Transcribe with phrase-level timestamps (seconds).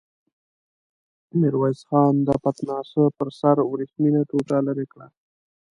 [1.39, 5.07] ميرويس خان د پتناسه پر سر ورېښمينه ټوټه ليرې کړه.